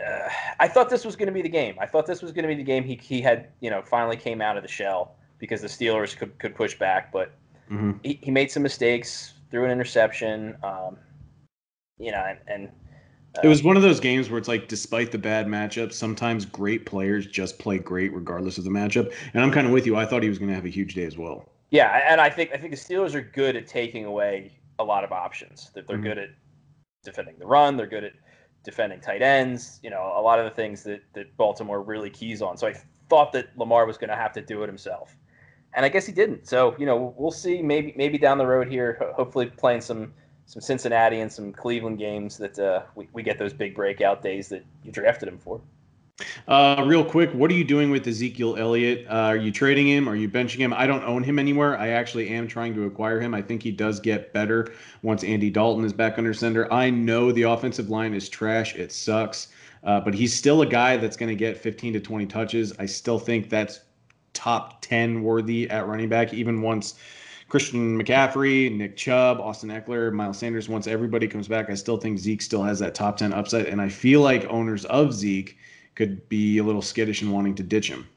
Uh, 0.08 0.30
I 0.60 0.68
thought 0.68 0.90
this 0.90 1.04
was 1.04 1.16
going 1.18 1.28
to 1.28 1.34
be 1.34 1.42
the 1.42 1.50
game. 1.50 1.76
I 1.80 1.86
thought 1.86 2.06
this 2.06 2.22
was 2.22 2.32
going 2.32 2.44
to 2.44 2.48
be 2.48 2.56
the 2.56 2.64
game. 2.64 2.84
He 2.84 2.96
he 2.96 3.22
had 3.22 3.50
you 3.60 3.70
know 3.70 3.82
finally 3.82 4.16
came 4.16 4.42
out 4.42 4.56
of 4.56 4.64
the 4.64 4.70
shell 4.70 5.16
because 5.46 5.62
the 5.62 5.68
Steelers 5.68 6.18
could, 6.18 6.38
could 6.40 6.56
push 6.56 6.74
back, 6.78 7.12
but 7.12 7.32
mm-hmm. 7.70 7.92
he, 8.04 8.20
he 8.22 8.32
made 8.32 8.50
some 8.50 8.64
mistakes, 8.64 9.34
threw 9.52 9.64
an 9.66 9.72
interception, 9.72 10.58
um, 10.64 10.98
you 12.00 12.12
know, 12.12 12.24
and, 12.28 12.40
and 12.48 12.72
uh, 13.38 13.42
it 13.44 13.48
was 13.48 13.64
one 13.64 13.78
of 13.78 13.84
those 13.84 14.00
games 14.00 14.30
where 14.30 14.40
it's 14.40 14.48
like, 14.48 14.68
despite 14.68 15.12
the 15.12 15.18
bad 15.18 15.46
matchup, 15.46 15.94
sometimes 15.94 16.46
great 16.46 16.86
players 16.86 17.28
just 17.28 17.60
play 17.60 17.78
great 17.78 18.12
regardless 18.14 18.58
of 18.58 18.64
the 18.64 18.70
matchup. 18.72 19.14
And 19.34 19.44
I'm 19.44 19.52
kind 19.52 19.68
of 19.68 19.74
with 19.74 19.86
you. 19.86 19.96
I 19.96 20.06
thought 20.06 20.24
he 20.24 20.30
was 20.30 20.40
going 20.40 20.50
to 20.50 20.56
have 20.56 20.66
a 20.66 20.70
huge 20.70 20.96
day 20.96 21.06
as 21.06 21.18
well. 21.18 21.48
Yeah, 21.70 22.02
and 22.08 22.22
I 22.22 22.30
think 22.30 22.52
I 22.54 22.58
think 22.58 22.72
the 22.72 22.78
Steelers 22.78 23.16
are 23.16 23.22
good 23.22 23.56
at 23.56 23.68
taking 23.68 24.06
away 24.06 24.60
a 24.80 24.84
lot 24.84 25.04
of 25.04 25.12
options. 25.12 25.72
That 25.74 25.88
they're 25.88 25.98
mm-hmm. 25.98 26.06
good 26.06 26.18
at 26.18 26.30
defending 27.04 27.36
the 27.38 27.46
run. 27.46 27.76
They're 27.76 27.88
good 27.88 28.04
at 28.04 28.14
defending 28.64 29.02
tight 29.02 29.22
ends. 29.22 29.80
You 29.84 29.90
know, 29.90 30.14
a 30.16 30.22
lot 30.22 30.40
of 30.40 30.46
the 30.46 30.52
things 30.52 30.84
that 30.84 31.02
that 31.14 31.36
Baltimore 31.38 31.82
really 31.82 32.10
keys 32.10 32.42
on. 32.42 32.58
So 32.58 32.68
I 32.68 32.76
thought 33.10 33.34
that 33.34 33.58
Lamar 33.58 33.86
was 33.86 33.98
going 33.98 34.10
to 34.10 34.16
have 34.16 34.32
to 34.34 34.42
do 34.42 34.64
it 34.64 34.68
himself 34.68 35.16
and 35.76 35.86
I 35.86 35.90
guess 35.90 36.06
he 36.06 36.12
didn't. 36.12 36.48
So 36.48 36.76
you 36.80 36.86
know, 36.86 37.14
we'll 37.18 37.32
see. 37.32 37.62
Maybe 37.62 37.94
maybe 37.96 38.18
down 38.18 38.38
the 38.38 38.48
road 38.48 38.68
here, 38.68 39.14
hopefully 39.16 39.48
playing 39.48 39.82
some 39.82 40.14
some 40.48 40.62
Cincinnati 40.62 41.20
and 41.20 41.32
some 41.32 41.52
Cleveland 41.52 42.00
games 42.00 42.38
that 42.38 42.58
uh, 42.58 42.84
we 42.96 43.08
we 43.14 43.24
get 43.24 43.38
those 43.38 43.54
big 43.54 43.76
breakout 43.76 44.24
days 44.24 44.50
that 44.50 44.66
you 44.84 44.92
drafted 44.92 45.30
him 45.30 45.38
for. 45.38 45.62
Uh, 46.48 46.82
real 46.86 47.04
quick, 47.04 47.30
what 47.32 47.52
are 47.52 47.56
you 47.56 47.66
doing 47.66 47.92
with 47.92 48.08
Ezekiel 48.08 48.56
Elliott? 48.56 49.06
Uh, 49.10 49.12
are 49.12 49.36
you 49.36 49.52
trading 49.52 49.86
him? 49.86 50.08
Are 50.08 50.16
you 50.16 50.30
benching 50.30 50.60
him? 50.60 50.74
I 50.74 50.88
don't 50.88 51.04
own 51.04 51.24
him 51.24 51.38
anywhere. 51.38 51.78
I 51.78 51.90
actually 51.90 52.30
am 52.30 52.48
trying 52.48 52.74
to 52.76 52.86
acquire 52.86 53.20
him. 53.20 53.34
I 53.34 53.42
think 53.42 53.62
he 53.62 53.72
does 53.72 54.00
get 54.00 54.32
better 54.32 54.72
once 55.02 55.26
Andy 55.26 55.50
Dalton 55.50 55.84
is 55.84 55.92
back 55.92 56.18
under 56.18 56.34
center. 56.34 56.72
I 56.72 56.90
know 56.90 57.34
the 57.34 57.44
offensive 57.44 57.90
line 57.90 58.14
is 58.14 58.30
trash. 58.30 58.76
It 58.76 58.94
sucks. 58.94 59.50
Uh, 59.84 60.00
but 60.00 60.14
he's 60.14 60.34
still 60.34 60.62
a 60.62 60.66
guy 60.66 60.96
that's 60.96 61.18
going 61.18 61.30
to 61.30 61.36
get 61.36 61.58
15 61.58 61.94
to 61.94 62.00
20 62.00 62.26
touches. 62.28 62.74
I 62.80 62.86
still 62.86 63.20
think 63.20 63.50
that's 63.50 63.82
top 64.36 64.82
10 64.82 65.24
worthy 65.24 65.68
at 65.70 65.88
running 65.88 66.10
back, 66.10 66.34
even 66.34 66.62
once 66.62 66.96
Christian 67.48 68.02
McCaffrey, 68.02 68.76
Nick 68.76 68.98
Chubb, 68.98 69.40
Austin 69.40 69.70
Ekeler, 69.70 70.12
Miles 70.12 70.38
Sanders, 70.38 70.68
once 70.68 70.88
everybody 70.88 71.28
comes 71.28 71.48
back, 71.48 71.70
I 71.70 71.76
still 71.76 71.98
think 71.98 72.20
Zeke 72.20 72.42
still 72.42 72.64
has 72.64 72.80
that 72.80 72.96
top 72.96 73.18
10 73.18 73.34
upside. 73.34 73.68
And 73.68 73.82
I 73.82 73.90
feel 73.90 74.22
like 74.22 74.46
owners 74.46 74.86
of 74.86 75.14
Zeke 75.14 75.58
could 75.96 76.28
be 76.28 76.58
a 76.58 76.64
little 76.64 76.82
skittish 76.82 77.22
in 77.22 77.32
wanting 77.32 77.56
to 77.56 77.64
ditch 77.64 77.90
him. 77.90 78.08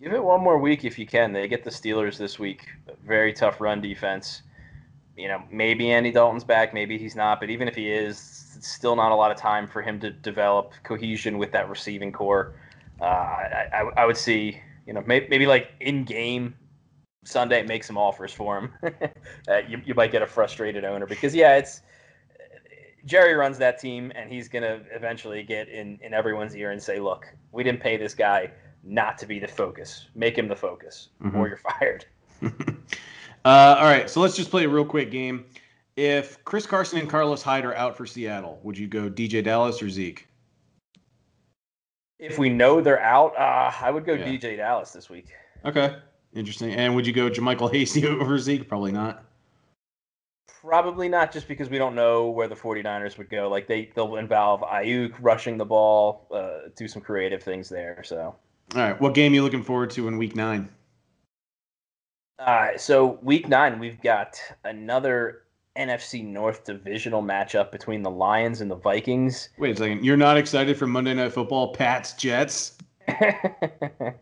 Give 0.00 0.12
it 0.12 0.22
one 0.22 0.42
more 0.42 0.58
week 0.58 0.84
if 0.84 0.98
you 0.98 1.06
can. 1.06 1.32
They 1.32 1.48
get 1.48 1.64
the 1.64 1.70
Steelers 1.70 2.18
this 2.18 2.38
week. 2.38 2.66
Very 3.06 3.32
tough 3.32 3.60
run 3.60 3.80
defense. 3.80 4.42
You 5.16 5.28
know, 5.28 5.42
maybe 5.50 5.90
Andy 5.90 6.10
Dalton's 6.10 6.44
back, 6.44 6.74
maybe 6.74 6.98
he's 6.98 7.14
not, 7.14 7.40
but 7.40 7.48
even 7.48 7.68
if 7.68 7.76
he 7.76 7.90
is, 7.90 8.52
it's 8.56 8.68
still 8.68 8.96
not 8.96 9.12
a 9.12 9.14
lot 9.14 9.30
of 9.30 9.36
time 9.36 9.68
for 9.68 9.80
him 9.80 10.00
to 10.00 10.10
develop 10.10 10.72
cohesion 10.82 11.38
with 11.38 11.52
that 11.52 11.68
receiving 11.68 12.10
corps. 12.10 12.54
Uh, 13.00 13.04
I, 13.04 13.68
I, 13.72 14.02
I 14.02 14.06
would 14.06 14.16
see 14.16 14.60
you 14.86 14.92
know, 14.92 15.02
maybe, 15.06 15.26
maybe 15.28 15.46
like 15.46 15.70
in 15.80 16.04
game 16.04 16.54
Sunday 17.24 17.62
make 17.62 17.84
some 17.84 17.96
offers 17.96 18.32
for 18.32 18.58
him. 18.58 18.70
uh, 19.48 19.58
you, 19.68 19.80
you 19.84 19.94
might 19.94 20.12
get 20.12 20.22
a 20.22 20.26
frustrated 20.26 20.84
owner 20.84 21.06
because 21.06 21.34
yeah, 21.34 21.56
it's 21.56 21.82
Jerry 23.04 23.34
runs 23.34 23.58
that 23.58 23.78
team 23.78 24.12
and 24.14 24.30
he's 24.30 24.48
gonna 24.48 24.80
eventually 24.92 25.42
get 25.42 25.68
in 25.68 25.98
in 26.02 26.14
everyone's 26.14 26.54
ear 26.56 26.70
and 26.70 26.82
say, 26.82 26.98
look, 27.00 27.26
we 27.52 27.62
didn't 27.62 27.80
pay 27.80 27.96
this 27.96 28.14
guy 28.14 28.50
not 28.82 29.18
to 29.18 29.26
be 29.26 29.38
the 29.38 29.48
focus. 29.48 30.06
Make 30.14 30.36
him 30.36 30.48
the 30.48 30.56
focus, 30.56 31.08
mm-hmm. 31.22 31.36
or 31.36 31.48
you're 31.48 31.56
fired. 31.58 32.04
uh, 32.42 33.76
all 33.78 33.84
right, 33.84 34.08
so 34.08 34.20
let's 34.20 34.36
just 34.36 34.50
play 34.50 34.64
a 34.64 34.68
real 34.68 34.84
quick 34.84 35.10
game. 35.10 35.44
If 35.96 36.42
Chris 36.44 36.66
Carson 36.66 36.98
and 36.98 37.08
Carlos 37.08 37.42
Hyde 37.42 37.64
are 37.64 37.74
out 37.76 37.96
for 37.96 38.04
Seattle, 38.04 38.58
would 38.64 38.76
you 38.76 38.88
go 38.88 39.08
DeeJay 39.08 39.44
Dallas 39.44 39.80
or 39.80 39.88
Zeke? 39.88 40.26
If 42.18 42.38
we 42.38 42.48
know 42.48 42.80
they're 42.80 43.00
out, 43.00 43.36
uh, 43.36 43.72
I 43.80 43.90
would 43.90 44.04
go 44.04 44.14
yeah. 44.14 44.26
DeeJay 44.26 44.56
Dallas 44.56 44.92
this 44.92 45.10
week. 45.10 45.26
Okay, 45.64 45.96
interesting. 46.34 46.72
And 46.72 46.94
would 46.94 47.06
you 47.06 47.12
go 47.12 47.28
JaMycal 47.28 47.72
Hasty 47.72 48.06
over 48.06 48.38
Zeke? 48.38 48.68
Probably 48.68 48.92
not. 48.92 49.24
Probably 50.46 51.08
not, 51.08 51.30
just 51.30 51.48
because 51.48 51.68
we 51.68 51.76
don't 51.76 51.94
know 51.94 52.30
where 52.30 52.48
the 52.48 52.54
49ers 52.54 53.18
would 53.18 53.28
go. 53.28 53.48
Like 53.48 53.66
they 53.66 53.90
they'll 53.94 54.16
involve 54.16 54.60
Aiyuk 54.62 55.12
rushing 55.20 55.58
the 55.58 55.64
ball, 55.64 56.26
uh, 56.32 56.70
do 56.76 56.88
some 56.88 57.02
creative 57.02 57.42
things 57.42 57.68
there. 57.68 58.02
So. 58.04 58.34
All 58.74 58.80
right, 58.80 58.98
what 59.00 59.12
game 59.12 59.32
are 59.32 59.34
you 59.34 59.42
looking 59.42 59.62
forward 59.62 59.90
to 59.90 60.08
in 60.08 60.16
Week 60.16 60.34
Nine? 60.34 60.70
All 62.38 62.46
right, 62.46 62.80
so 62.80 63.18
Week 63.22 63.48
Nine 63.48 63.78
we've 63.78 64.00
got 64.00 64.40
another 64.64 65.42
NFC 65.76 66.24
North 66.24 66.64
divisional 66.64 67.22
matchup 67.22 67.72
between 67.72 68.02
the 68.02 68.10
Lions 68.10 68.60
and 68.60 68.70
the 68.70 68.76
Vikings. 68.76 69.48
Wait 69.58 69.74
a 69.74 69.76
second. 69.76 70.04
You're 70.04 70.16
not 70.16 70.36
excited 70.36 70.76
for 70.76 70.86
Monday 70.86 71.14
Night 71.14 71.32
Football, 71.32 71.72
Pats, 71.74 72.12
Jets? 72.14 72.78
uh, 73.08 74.14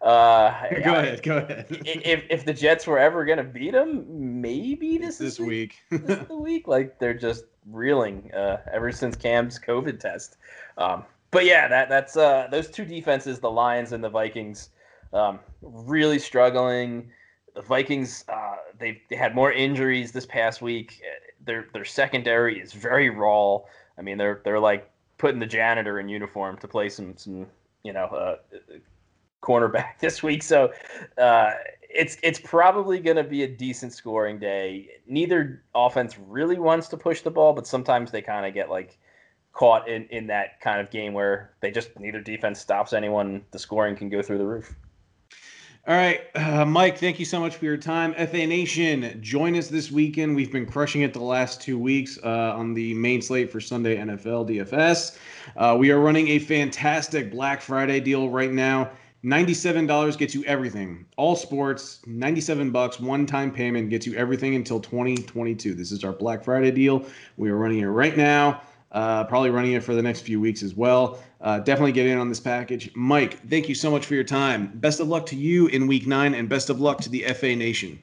go 0.00 0.94
ahead. 0.94 1.22
Go 1.22 1.38
ahead. 1.38 1.66
if, 1.70 2.24
if 2.30 2.44
the 2.44 2.52
Jets 2.52 2.86
were 2.86 2.98
ever 2.98 3.24
going 3.24 3.38
to 3.38 3.44
beat 3.44 3.72
them, 3.72 4.04
maybe 4.40 4.98
this, 4.98 5.18
this 5.18 5.34
is 5.34 5.40
week. 5.40 5.80
this 5.90 6.18
is 6.18 6.26
the 6.26 6.36
week. 6.36 6.68
Like 6.68 6.98
they're 6.98 7.14
just 7.14 7.44
reeling 7.66 8.30
uh, 8.32 8.58
ever 8.72 8.92
since 8.92 9.16
Cam's 9.16 9.58
COVID 9.58 9.98
test. 9.98 10.36
Um, 10.78 11.04
but 11.32 11.44
yeah, 11.44 11.68
that 11.68 11.88
that's 11.88 12.16
uh, 12.16 12.48
those 12.50 12.70
two 12.70 12.84
defenses, 12.84 13.40
the 13.40 13.50
Lions 13.50 13.92
and 13.92 14.02
the 14.02 14.08
Vikings, 14.08 14.70
um, 15.12 15.40
really 15.60 16.18
struggling 16.18 17.10
the 17.54 17.62
Vikings 17.62 18.24
uh, 18.28 18.56
they 18.78 19.02
they 19.10 19.16
had 19.16 19.34
more 19.34 19.52
injuries 19.52 20.12
this 20.12 20.26
past 20.26 20.62
week. 20.62 21.02
Their 21.44 21.66
their 21.72 21.84
secondary 21.84 22.60
is 22.60 22.72
very 22.72 23.10
raw. 23.10 23.60
I 23.98 24.02
mean, 24.02 24.18
they're 24.18 24.40
they're 24.44 24.60
like 24.60 24.90
putting 25.18 25.40
the 25.40 25.46
janitor 25.46 26.00
in 26.00 26.08
uniform 26.08 26.56
to 26.58 26.68
play 26.68 26.88
some 26.88 27.16
some 27.16 27.46
you 27.82 27.92
know 27.92 28.04
uh, 28.06 28.36
cornerback 29.42 29.98
this 30.00 30.22
week. 30.22 30.42
So 30.42 30.72
uh, 31.18 31.52
it's 31.82 32.16
it's 32.22 32.40
probably 32.40 33.00
going 33.00 33.16
to 33.16 33.24
be 33.24 33.42
a 33.42 33.48
decent 33.48 33.92
scoring 33.92 34.38
day. 34.38 34.88
Neither 35.06 35.62
offense 35.74 36.16
really 36.18 36.58
wants 36.58 36.88
to 36.88 36.96
push 36.96 37.22
the 37.22 37.30
ball, 37.30 37.52
but 37.52 37.66
sometimes 37.66 38.10
they 38.10 38.22
kind 38.22 38.46
of 38.46 38.54
get 38.54 38.70
like 38.70 38.98
caught 39.52 39.88
in 39.88 40.06
in 40.06 40.26
that 40.28 40.60
kind 40.60 40.80
of 40.80 40.90
game 40.90 41.12
where 41.12 41.52
they 41.60 41.70
just 41.70 41.98
neither 41.98 42.20
defense 42.20 42.60
stops 42.60 42.92
anyone. 42.92 43.42
The 43.50 43.58
scoring 43.58 43.96
can 43.96 44.08
go 44.08 44.22
through 44.22 44.38
the 44.38 44.46
roof. 44.46 44.74
All 45.88 45.96
right, 45.96 46.20
uh, 46.34 46.66
Mike, 46.66 46.98
thank 46.98 47.18
you 47.18 47.24
so 47.24 47.40
much 47.40 47.56
for 47.56 47.64
your 47.64 47.78
time. 47.78 48.12
FA 48.12 48.46
Nation, 48.46 49.18
join 49.22 49.56
us 49.56 49.68
this 49.68 49.90
weekend. 49.90 50.36
We've 50.36 50.52
been 50.52 50.66
crushing 50.66 51.00
it 51.00 51.14
the 51.14 51.22
last 51.22 51.62
two 51.62 51.78
weeks 51.78 52.18
uh, 52.22 52.54
on 52.54 52.74
the 52.74 52.92
main 52.92 53.22
slate 53.22 53.50
for 53.50 53.60
Sunday 53.60 53.96
NFL 53.96 54.46
DFS. 54.50 55.16
Uh, 55.56 55.76
we 55.78 55.90
are 55.90 55.98
running 55.98 56.28
a 56.28 56.38
fantastic 56.38 57.30
Black 57.30 57.62
Friday 57.62 57.98
deal 57.98 58.28
right 58.28 58.52
now. 58.52 58.90
$97 59.24 60.18
gets 60.18 60.34
you 60.34 60.44
everything. 60.44 61.06
All 61.16 61.34
sports, 61.34 62.00
97 62.06 62.70
bucks, 62.70 63.00
one-time 63.00 63.50
payment 63.50 63.88
gets 63.88 64.06
you 64.06 64.14
everything 64.16 64.54
until 64.56 64.80
2022. 64.80 65.72
This 65.72 65.92
is 65.92 66.04
our 66.04 66.12
Black 66.12 66.44
Friday 66.44 66.72
deal. 66.72 67.06
We 67.38 67.48
are 67.48 67.56
running 67.56 67.78
it 67.78 67.86
right 67.86 68.18
now. 68.18 68.60
Uh, 68.92 69.24
probably 69.24 69.50
running 69.50 69.72
it 69.72 69.82
for 69.82 69.94
the 69.94 70.02
next 70.02 70.20
few 70.20 70.40
weeks 70.40 70.62
as 70.62 70.74
well. 70.74 71.20
Uh, 71.40 71.58
definitely 71.60 71.92
get 71.92 72.06
in 72.06 72.18
on 72.18 72.28
this 72.28 72.40
package. 72.40 72.90
Mike, 72.94 73.40
thank 73.48 73.68
you 73.68 73.74
so 73.74 73.90
much 73.90 74.04
for 74.04 74.14
your 74.14 74.24
time. 74.24 74.72
Best 74.74 75.00
of 75.00 75.08
luck 75.08 75.26
to 75.26 75.36
you 75.36 75.68
in 75.68 75.86
week 75.86 76.06
nine, 76.06 76.34
and 76.34 76.48
best 76.48 76.68
of 76.68 76.80
luck 76.80 77.00
to 77.00 77.08
the 77.08 77.22
FA 77.34 77.56
Nation. 77.56 78.00